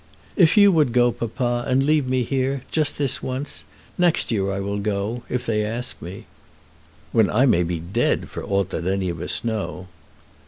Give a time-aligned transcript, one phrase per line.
[0.35, 3.65] "If you would go, papa, and leave me here, just this once.
[3.99, 6.25] Next year I will go, if they ask me."
[7.11, 9.85] "When I may be dead, for aught that any of us know."